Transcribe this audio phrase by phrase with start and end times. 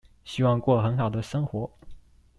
[0.25, 1.69] 希望過很好的生活